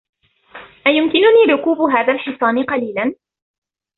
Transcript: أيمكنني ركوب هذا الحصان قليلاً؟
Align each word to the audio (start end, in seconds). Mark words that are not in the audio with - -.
أيمكنني 0.87 1.45
ركوب 1.53 1.81
هذا 1.89 2.13
الحصان 2.13 2.63
قليلاً؟ 2.63 3.13